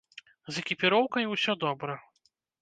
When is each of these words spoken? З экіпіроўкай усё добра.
З 0.55 0.63
экіпіроўкай 0.63 1.29
усё 1.35 1.57
добра. 1.65 1.99